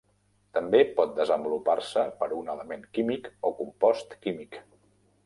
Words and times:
També 0.57 0.79
pot 0.99 1.11
desenvolupar-se 1.19 2.05
per 2.21 2.29
un 2.37 2.49
element 2.53 2.87
químic 2.99 3.29
o 3.51 3.53
compost 3.61 4.17
químic. 4.27 4.59